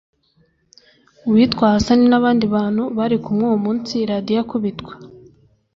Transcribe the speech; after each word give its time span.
uwitwa 1.27 1.65
Hassan 1.73 2.01
n’abandi 2.09 2.45
bantu 2.55 2.83
bari 2.97 3.17
kumwe 3.23 3.43
uwo 3.47 3.57
munsi 3.65 3.95
Radio 4.11 4.37
akubitwa 4.43 4.93